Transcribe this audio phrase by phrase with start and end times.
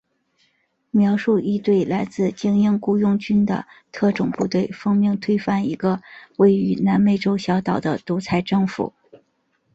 [0.89, 6.01] 描述一队来自精英雇佣军的特种部队奉命推翻一个
[6.37, 8.93] 位于南美洲小岛的独裁政府。